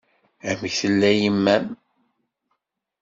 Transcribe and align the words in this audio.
Amek 0.49 0.73
tella 0.81 1.09
yemma-m? 1.21 1.67